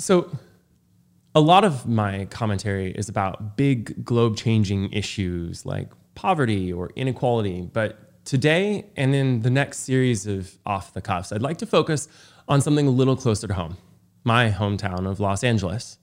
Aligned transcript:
So, 0.00 0.30
a 1.34 1.40
lot 1.40 1.62
of 1.62 1.86
my 1.86 2.24
commentary 2.24 2.90
is 2.92 3.08
about 3.08 3.56
big 3.56 4.02
globe 4.02 4.36
changing 4.36 4.90
issues 4.92 5.66
like 5.66 5.92
poverty 6.14 6.72
or 6.72 6.90
inequality. 6.96 7.68
But 7.72 8.24
today 8.24 8.86
and 8.96 9.14
in 9.14 9.42
the 9.42 9.50
next 9.50 9.80
series 9.80 10.26
of 10.26 10.58
Off 10.64 10.94
the 10.94 11.02
Cuffs, 11.02 11.32
I'd 11.32 11.42
like 11.42 11.58
to 11.58 11.66
focus 11.66 12.08
on 12.48 12.62
something 12.62 12.86
a 12.86 12.90
little 12.90 13.14
closer 13.14 13.46
to 13.46 13.54
home 13.54 13.76
my 14.24 14.50
hometown 14.50 15.06
of 15.08 15.20
Los 15.20 15.44
Angeles. 15.44 15.98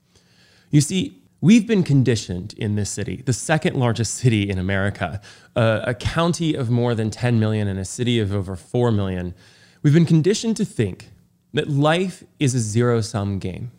You 0.70 0.82
see, 0.82 1.22
We've 1.40 1.68
been 1.68 1.84
conditioned 1.84 2.56
in 2.58 2.74
this 2.74 2.90
city, 2.90 3.22
the 3.24 3.32
second 3.32 3.76
largest 3.76 4.16
city 4.16 4.50
in 4.50 4.58
America, 4.58 5.22
a 5.56 5.94
county 5.94 6.56
of 6.56 6.72
more 6.72 6.96
than 6.96 7.12
10 7.12 7.40
million 7.40 7.68
and 7.68 7.78
a 7.78 7.86
city 7.86 8.20
of 8.20 8.34
over 8.34 8.56
4 8.56 8.92
million. 8.92 9.36
We've 9.84 9.94
been 9.94 10.08
conditioned 10.08 10.58
to 10.58 10.66
think 10.66 11.12
that 11.54 11.70
life 11.70 12.24
is 12.40 12.56
a 12.56 12.60
zero 12.60 13.02
sum 13.02 13.38
game. 13.38 13.72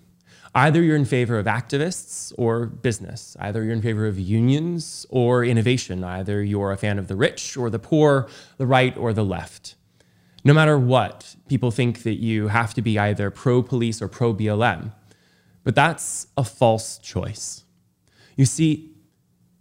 Either 0.58 0.82
you're 0.82 0.96
in 0.96 1.04
favor 1.04 1.38
of 1.38 1.46
activists 1.46 2.32
or 2.36 2.66
business. 2.66 3.36
Either 3.38 3.62
you're 3.62 3.72
in 3.72 3.80
favor 3.80 4.08
of 4.08 4.18
unions 4.18 5.06
or 5.08 5.44
innovation. 5.44 6.02
Either 6.02 6.42
you're 6.42 6.72
a 6.72 6.76
fan 6.76 6.98
of 6.98 7.06
the 7.06 7.14
rich 7.14 7.56
or 7.56 7.70
the 7.70 7.78
poor, 7.78 8.28
the 8.56 8.66
right 8.66 8.96
or 8.96 9.12
the 9.12 9.24
left. 9.24 9.76
No 10.42 10.52
matter 10.52 10.76
what, 10.76 11.36
people 11.48 11.70
think 11.70 12.02
that 12.02 12.16
you 12.16 12.48
have 12.48 12.74
to 12.74 12.82
be 12.82 12.98
either 12.98 13.30
pro 13.30 13.62
police 13.62 14.02
or 14.02 14.08
pro 14.08 14.34
BLM. 14.34 14.92
But 15.62 15.76
that's 15.76 16.26
a 16.36 16.42
false 16.42 16.98
choice. 16.98 17.62
You 18.34 18.44
see, 18.44 18.96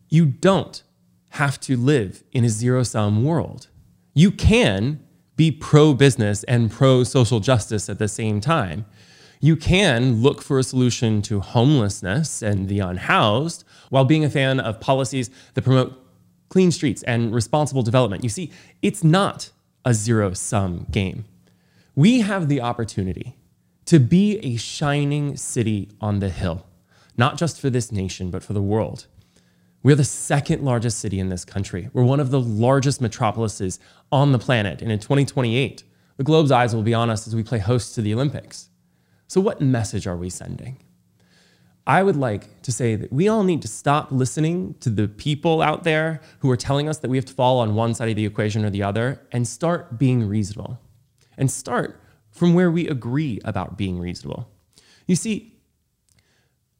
you 0.10 0.26
don't 0.26 0.82
have 1.30 1.60
to 1.60 1.78
live 1.78 2.24
in 2.32 2.44
a 2.44 2.50
zero 2.50 2.82
sum 2.82 3.24
world. 3.24 3.68
You 4.16 4.32
can 4.32 5.06
be 5.36 5.52
pro 5.52 5.94
business 5.94 6.44
and 6.46 6.72
pro 6.72 7.04
social 7.04 7.40
justice 7.40 7.88
at 7.88 8.00
the 8.00 8.08
same 8.08 8.42
time. 8.42 8.88
You 9.40 9.56
can 9.56 10.22
look 10.22 10.42
for 10.42 10.58
a 10.58 10.64
solution 10.64 11.22
to 11.24 11.40
homelessness 11.40 12.42
and 12.42 12.68
the 12.68 12.80
unhoused 12.80 13.64
while 13.90 14.06
being 14.06 14.26
a 14.26 14.30
fan 14.30 14.60
of 14.60 14.80
policies 14.80 15.30
that 15.54 15.62
promote 15.62 16.04
clean 16.50 16.72
streets 16.72 17.04
and 17.04 17.34
responsible 17.34 17.84
development. 17.84 18.24
You 18.24 18.30
see, 18.30 18.52
it's 18.82 19.04
not 19.04 19.52
a 19.86 19.94
zero 19.94 20.34
sum 20.34 20.88
game. 20.90 21.26
We 21.96 22.22
have 22.22 22.48
the 22.48 22.62
opportunity 22.62 23.38
to 23.86 24.00
be 24.00 24.38
a 24.40 24.58
shining 24.58 25.38
city 25.38 25.90
on 26.02 26.20
the 26.20 26.30
hill, 26.30 26.66
not 27.16 27.38
just 27.38 27.60
for 27.60 27.70
this 27.70 27.92
nation, 27.92 28.30
but 28.32 28.44
for 28.44 28.54
the 28.54 28.62
world. 28.62 29.08
We're 29.84 29.96
the 29.96 30.04
second 30.04 30.64
largest 30.64 31.00
city 31.00 31.20
in 31.20 31.30
this 31.30 31.46
country. 31.46 31.90
We're 31.94 32.04
one 32.04 32.20
of 32.20 32.32
the 32.32 32.42
largest 32.42 33.00
metropolises 33.02 33.80
on 34.12 34.32
the 34.32 34.40
planet. 34.40 34.82
And 34.82 34.92
in 34.92 35.00
2028, 35.00 35.84
the 36.18 36.24
globe's 36.24 36.52
eyes 36.52 36.76
will 36.76 36.84
be 36.84 36.94
on 36.94 37.10
us 37.10 37.28
as 37.28 37.36
we 37.36 37.44
play 37.44 37.60
host 37.60 37.96
to 37.96 38.02
the 38.02 38.14
Olympics. 38.14 38.70
So, 39.28 39.42
what 39.42 39.62
message 39.62 40.08
are 40.08 40.16
we 40.16 40.30
sending? 40.30 40.78
I 41.86 42.04
would 42.04 42.18
like 42.18 42.62
to 42.64 42.72
say 42.72 42.96
that 42.96 43.14
we 43.14 43.30
all 43.30 43.44
need 43.44 43.62
to 43.62 43.68
stop 43.68 44.12
listening 44.12 44.76
to 44.82 44.90
the 44.90 45.08
people 45.08 45.62
out 45.62 45.86
there 45.86 46.20
who 46.40 46.52
are 46.52 46.58
telling 46.58 46.90
us 46.90 46.98
that 46.98 47.10
we 47.10 47.18
have 47.18 47.26
to 47.26 47.34
fall 47.34 47.60
on 47.60 47.76
one 47.76 47.94
side 47.94 48.10
of 48.10 48.18
the 48.18 48.26
equation 48.26 48.66
or 48.66 48.70
the 48.70 48.84
other 48.84 49.22
and 49.32 49.48
start 49.48 49.98
being 49.98 50.28
reasonable 50.28 50.80
and 51.38 51.50
start 51.50 52.02
from 52.30 52.54
where 52.54 52.70
we 52.70 52.90
agree 52.90 53.40
about 53.46 53.78
being 53.78 54.00
reasonable. 54.00 54.50
You 55.08 55.16
see, 55.16 55.56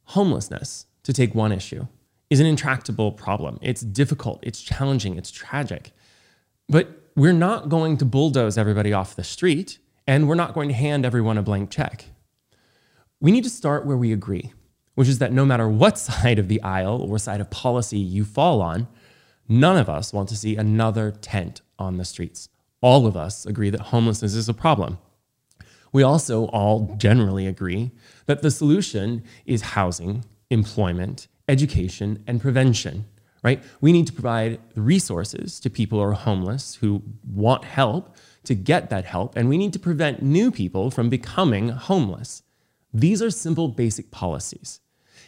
homelessness, 0.04 0.86
to 1.04 1.12
take 1.14 1.34
one 1.34 1.52
issue, 1.52 1.86
is 2.28 2.40
an 2.40 2.46
intractable 2.46 3.12
problem. 3.12 3.58
It's 3.62 3.80
difficult, 3.80 4.40
it's 4.42 4.60
challenging, 4.60 5.16
it's 5.16 5.30
tragic. 5.30 5.92
But 6.68 6.88
we're 7.16 7.32
not 7.32 7.70
going 7.70 7.96
to 7.96 8.04
bulldoze 8.04 8.58
everybody 8.58 8.92
off 8.92 9.16
the 9.16 9.24
street, 9.24 9.78
and 10.06 10.28
we're 10.28 10.34
not 10.34 10.52
going 10.52 10.68
to 10.68 10.74
hand 10.74 11.06
everyone 11.06 11.38
a 11.38 11.42
blank 11.42 11.70
check. 11.70 12.10
We 13.20 13.32
need 13.32 13.44
to 13.44 13.50
start 13.50 13.84
where 13.84 13.96
we 13.96 14.12
agree, 14.12 14.52
which 14.94 15.08
is 15.08 15.18
that 15.18 15.32
no 15.32 15.44
matter 15.44 15.68
what 15.68 15.98
side 16.08 16.38
of 16.38 16.48
the 16.48 16.62
aisle 16.62 17.02
or 17.02 17.18
side 17.18 17.40
of 17.40 17.50
policy 17.50 17.98
you 17.98 18.24
fall 18.24 18.62
on, 18.62 18.86
none 19.48 19.76
of 19.76 19.88
us 19.88 20.12
want 20.12 20.28
to 20.28 20.36
see 20.36 20.56
another 20.56 21.10
tent 21.10 21.62
on 21.78 21.96
the 21.96 22.04
streets. 22.04 22.48
All 22.80 23.06
of 23.06 23.16
us 23.16 23.44
agree 23.44 23.70
that 23.70 23.80
homelessness 23.80 24.34
is 24.34 24.48
a 24.48 24.54
problem. 24.54 24.98
We 25.92 26.02
also 26.02 26.44
all 26.46 26.94
generally 26.96 27.46
agree 27.46 27.90
that 28.26 28.42
the 28.42 28.50
solution 28.50 29.24
is 29.46 29.62
housing, 29.62 30.24
employment, 30.50 31.26
education, 31.48 32.22
and 32.26 32.40
prevention, 32.40 33.06
right? 33.42 33.64
We 33.80 33.90
need 33.92 34.06
to 34.06 34.12
provide 34.12 34.60
resources 34.76 35.58
to 35.60 35.70
people 35.70 35.98
who 35.98 36.04
are 36.04 36.12
homeless 36.12 36.76
who 36.76 37.02
want 37.26 37.64
help 37.64 38.14
to 38.44 38.54
get 38.54 38.90
that 38.90 39.06
help, 39.06 39.36
and 39.36 39.48
we 39.48 39.58
need 39.58 39.72
to 39.72 39.78
prevent 39.78 40.22
new 40.22 40.52
people 40.52 40.90
from 40.90 41.08
becoming 41.08 41.70
homeless. 41.70 42.42
These 42.92 43.22
are 43.22 43.30
simple, 43.30 43.68
basic 43.68 44.10
policies. 44.10 44.80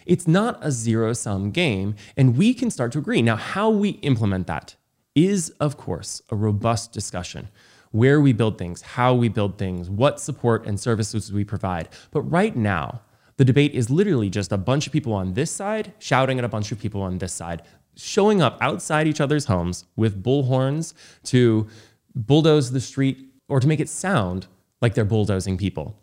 It's 0.07 0.27
not 0.27 0.59
a 0.65 0.71
zero 0.71 1.13
sum 1.13 1.51
game, 1.51 1.95
and 2.17 2.37
we 2.37 2.55
can 2.55 2.71
start 2.71 2.93
to 2.93 2.99
agree. 2.99 3.23
Now, 3.23 3.37
how 3.37 3.71
we 3.71 3.91
implement 4.01 4.47
that 4.47 4.77
is, 5.15 5.51
of 5.61 5.77
course, 5.77 6.23
a 6.31 6.37
robust 6.37 6.93
discussion 6.93 7.49
where 7.91 8.21
we 8.21 8.33
build 8.33 8.57
things, 8.57 8.83
how 8.83 9.15
we 9.15 9.29
build 9.29 9.59
things, 9.59 9.91
what 9.91 10.21
support 10.21 10.65
and 10.67 10.79
services 10.79 11.33
we 11.33 11.45
provide. 11.45 11.89
But 12.13 12.23
right 12.23 12.55
now, 12.55 13.03
the 13.37 13.45
debate 13.45 13.75
is 13.75 13.91
literally 13.91 14.31
just 14.31 14.53
a 14.53 14.59
bunch 14.59 14.87
of 14.87 14.93
people 14.93 15.13
on 15.13 15.35
this 15.35 15.51
side 15.51 15.93
shouting 15.99 16.39
at 16.39 16.45
a 16.45 16.49
bunch 16.49 16.73
of 16.73 16.79
people 16.79 17.03
on 17.03 17.19
this 17.19 17.33
side, 17.33 17.63
showing 17.97 18.41
up 18.41 18.59
outside 18.61 19.07
each 19.07 19.21
other's 19.21 19.47
homes 19.47 19.85
with 19.97 20.23
bullhorns 20.23 20.95
to 21.25 21.67
bulldoze 22.15 22.71
the 22.71 22.81
street 22.81 23.33
or 23.49 23.59
to 23.59 23.67
make 23.67 23.81
it 23.81 23.89
sound 23.89 24.47
like 24.81 24.95
they're 24.95 25.05
bulldozing 25.05 25.59
people. 25.59 26.00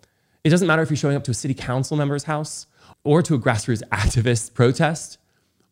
It 0.47 0.50
doesn't 0.50 0.66
matter 0.66 0.81
if 0.81 0.90
you're 0.90 0.96
showing 0.96 1.18
up 1.18 1.25
to 1.25 1.31
a 1.31 1.34
city 1.34 1.53
council 1.53 1.97
member's 1.97 2.24
house 2.24 2.68
or 3.03 3.22
to 3.22 3.35
a 3.35 3.38
grassroots 3.38 3.84
activist 3.91 4.53
protest 4.53 5.18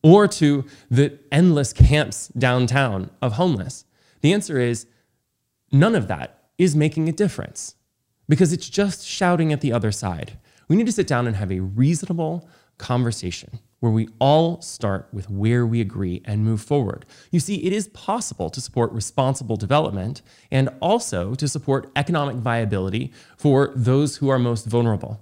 or 0.03 0.27
to 0.27 0.65
the 0.91 1.17
endless 1.31 1.71
camps 1.71 2.27
downtown 2.37 3.09
of 3.21 3.31
homeless. 3.31 3.85
The 4.19 4.33
answer 4.33 4.59
is 4.59 4.85
none 5.71 5.95
of 5.95 6.09
that 6.09 6.49
is 6.57 6.75
making 6.75 7.07
a 7.07 7.13
difference 7.13 7.75
because 8.27 8.51
it's 8.51 8.67
just 8.67 9.07
shouting 9.07 9.53
at 9.53 9.61
the 9.61 9.71
other 9.71 9.93
side. 9.93 10.39
We 10.67 10.75
need 10.75 10.87
to 10.87 10.91
sit 10.91 11.07
down 11.07 11.25
and 11.25 11.37
have 11.37 11.53
a 11.53 11.61
reasonable 11.61 12.49
conversation 12.77 13.59
where 13.79 13.91
we 13.91 14.07
all 14.19 14.61
start 14.61 15.07
with 15.11 15.29
where 15.29 15.65
we 15.65 15.81
agree 15.81 16.21
and 16.25 16.43
move 16.43 16.61
forward. 16.61 17.05
You 17.31 17.39
see, 17.39 17.65
it 17.65 17.73
is 17.73 17.87
possible 17.89 18.49
to 18.49 18.61
support 18.61 18.91
responsible 18.91 19.57
development 19.57 20.21
and 20.49 20.69
also 20.81 21.35
to 21.35 21.47
support 21.47 21.91
economic 21.95 22.37
viability 22.37 23.11
for 23.37 23.71
those 23.75 24.17
who 24.17 24.29
are 24.29 24.39
most 24.39 24.65
vulnerable. 24.65 25.21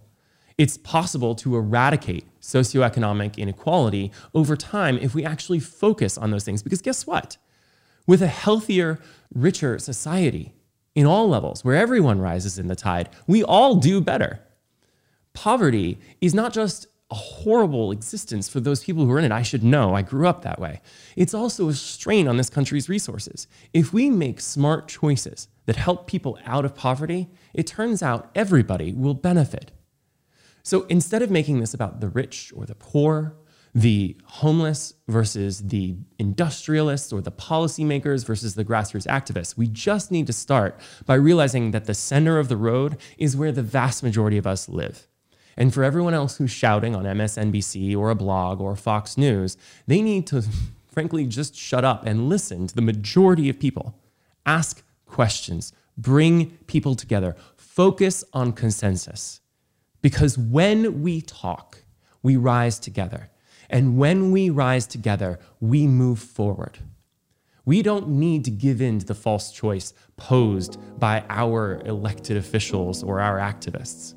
It's 0.58 0.78
possible 0.78 1.34
to 1.36 1.56
eradicate 1.56 2.25
socioeconomic 2.40 3.38
inequality 3.38 4.12
over 4.34 4.56
time 4.56 4.97
if 5.00 5.16
we 5.16 5.25
actually 5.25 5.59
focus 5.59 6.18
on 6.18 6.31
those 6.31 6.44
things. 6.44 6.62
Because 6.62 6.81
guess 6.81 7.08
what? 7.08 7.38
With 8.06 8.22
a 8.22 8.28
healthier, 8.28 9.00
richer 9.34 9.80
society 9.80 10.53
in 10.94 11.08
all 11.08 11.28
levels, 11.28 11.66
where 11.66 11.75
everyone 11.75 12.19
rises 12.19 12.59
in 12.59 12.68
the 12.68 12.75
tide, 12.75 13.09
we 13.25 13.44
all 13.44 13.75
do 13.75 14.00
better. 14.00 14.40
Poverty 15.34 15.97
is 16.22 16.36
not 16.36 16.53
just 16.53 16.86
a 17.13 17.16
horrible 17.16 17.91
existence 17.91 18.50
for 18.50 18.59
those 18.59 18.84
people 18.84 19.06
who 19.06 19.12
are 19.12 19.19
in 19.19 19.25
it. 19.25 19.31
I 19.31 19.44
should 19.44 19.63
know. 19.63 19.94
I 19.94 20.01
grew 20.01 20.28
up 20.28 20.41
that 20.41 20.59
way. 20.59 20.81
It's 21.16 21.35
also 21.35 21.69
a 21.69 21.74
strain 21.75 22.28
on 22.28 22.38
this 22.38 22.50
country's 22.50 22.90
resources. 22.90 23.46
If 23.72 23.94
we 23.94 24.09
make 24.09 24.41
smart 24.41 24.88
choices 24.88 25.47
that 25.68 25.75
help 25.75 26.07
people 26.07 26.40
out 26.44 26.66
of 26.66 26.74
poverty, 26.74 27.29
it 27.53 27.68
turns 27.68 28.01
out 28.01 28.31
everybody 28.34 28.94
will 28.94 29.13
benefit. 29.13 29.72
So 30.63 30.88
instead 30.90 31.22
of 31.22 31.29
making 31.29 31.59
this 31.59 31.75
about 31.75 32.01
the 32.01 32.09
rich 32.09 32.51
or 32.56 32.66
the 32.66 32.74
poor, 32.74 33.35
the 33.75 34.18
homeless 34.25 34.95
versus 35.07 35.59
the 35.68 35.95
industrialists 36.18 37.13
or 37.13 37.22
the 37.22 37.31
policymakers 37.31 38.25
versus 38.25 38.56
the 38.56 38.66
grassroots 38.66 39.07
activists. 39.07 39.56
We 39.57 39.68
just 39.68 40.12
need 40.12 40.28
to 40.28 40.34
start 40.34 40.80
by 41.06 41.16
realizing 41.16 41.72
that 41.72 41.85
the 41.85 41.94
center 41.94 42.40
of 42.40 42.50
the 42.50 42.57
road 42.57 42.97
is 43.19 43.38
where 43.38 43.51
the 43.51 43.63
vast 43.63 44.01
majority 44.01 44.38
of 44.38 44.47
us 44.47 44.68
live. 44.68 45.07
And 45.56 45.74
for 45.74 45.84
everyone 45.84 46.14
else 46.14 46.38
who's 46.38 46.52
shouting 46.52 46.96
on 46.96 47.03
MSNBC 47.03 47.95
or 47.95 48.10
a 48.10 48.16
blog 48.16 48.60
or 48.60 48.75
Fox 48.75 49.18
News, 49.18 49.57
they 49.88 50.01
need 50.01 50.27
to, 50.27 50.44
frankly, 50.92 51.25
just 51.25 51.56
shut 51.56 51.86
up 51.86 52.06
and 52.06 52.30
listen 52.30 52.68
to 52.68 52.75
the 52.75 52.81
majority 52.81 53.50
of 53.50 53.60
people. 53.60 53.95
Ask 54.45 54.83
questions, 55.06 55.74
bring 55.98 56.57
people 56.68 56.95
together, 56.95 57.36
focus 57.56 58.24
on 58.33 58.54
consensus. 58.54 59.42
Because 60.01 60.38
when 60.38 61.01
we 61.01 61.22
talk, 61.22 61.83
we 62.22 62.36
rise 62.36 62.80
together. 62.80 63.30
And 63.69 63.98
when 63.98 64.31
we 64.31 64.50
rise 64.50 64.86
together, 64.86 65.39
we 65.60 65.88
move 65.88 66.19
forward. 66.19 66.80
We 67.66 67.81
don't 67.81 68.10
need 68.10 68.44
to 68.45 68.51
give 68.51 68.81
in 68.81 69.00
to 69.00 69.06
the 69.06 69.16
false 69.16 69.51
choice 69.51 69.94
posed 70.18 70.77
by 71.00 71.24
our 71.30 71.81
elected 71.86 72.36
officials 72.36 73.04
or 73.04 73.22
our 73.22 73.38
activists. 73.38 74.16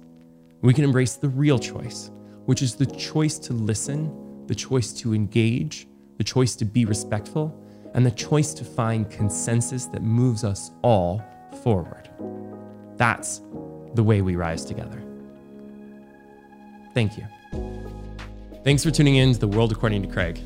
We 0.62 0.72
can 0.74 0.84
embrace 0.84 1.14
the 1.14 1.28
real 1.28 1.58
choice, 1.58 2.10
which 2.46 2.62
is 2.62 2.74
the 2.74 2.86
choice 2.86 3.38
to 3.40 3.52
listen, 3.52 4.46
the 4.46 4.54
choice 4.54 4.92
to 4.94 5.14
engage, 5.14 5.86
the 6.16 6.24
choice 6.24 6.56
to 6.56 6.64
be 6.64 6.84
respectful, 6.84 7.54
and 7.94 8.04
the 8.04 8.10
choice 8.10 8.54
to 8.54 8.64
find 8.64 9.10
consensus 9.10 9.86
that 9.86 10.02
moves 10.02 10.44
us 10.44 10.70
all 10.82 11.22
forward. 11.62 12.10
That's 12.96 13.42
the 13.94 14.02
way 14.02 14.22
we 14.22 14.36
rise 14.36 14.64
together. 14.64 15.02
Thank 16.94 17.18
you. 17.18 17.26
Thanks 18.64 18.82
for 18.82 18.90
tuning 18.90 19.16
in 19.16 19.32
to 19.32 19.38
The 19.38 19.48
World 19.48 19.72
According 19.72 20.02
to 20.02 20.08
Craig. 20.08 20.40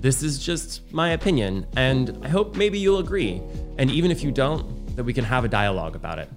This 0.00 0.22
is 0.22 0.38
just 0.38 0.92
my 0.92 1.10
opinion, 1.10 1.66
and 1.76 2.18
I 2.24 2.28
hope 2.28 2.54
maybe 2.56 2.78
you'll 2.78 3.00
agree. 3.00 3.42
And 3.78 3.90
even 3.90 4.10
if 4.10 4.22
you 4.22 4.30
don't, 4.30 4.96
that 4.96 5.04
we 5.04 5.12
can 5.12 5.24
have 5.24 5.44
a 5.44 5.48
dialogue 5.48 5.96
about 5.96 6.18
it. 6.18 6.30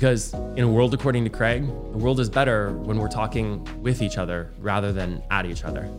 Because 0.00 0.32
in 0.32 0.60
a 0.60 0.66
world 0.66 0.94
according 0.94 1.24
to 1.24 1.30
Craig, 1.30 1.66
the 1.66 1.98
world 1.98 2.20
is 2.20 2.30
better 2.30 2.72
when 2.72 2.96
we're 2.96 3.06
talking 3.06 3.62
with 3.82 4.00
each 4.00 4.16
other 4.16 4.50
rather 4.58 4.94
than 4.94 5.22
at 5.30 5.44
each 5.44 5.62
other. 5.62 5.90